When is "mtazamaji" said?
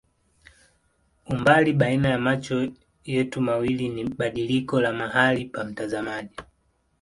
5.63-6.35